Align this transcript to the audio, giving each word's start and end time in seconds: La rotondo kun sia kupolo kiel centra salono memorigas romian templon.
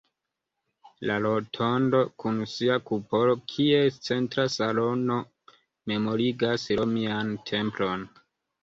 La 1.09 1.17
rotondo 1.25 1.99
kun 2.23 2.39
sia 2.55 2.77
kupolo 2.87 3.37
kiel 3.53 3.93
centra 4.09 4.49
salono 4.57 5.21
memorigas 5.93 6.69
romian 6.85 7.35
templon. 7.55 8.13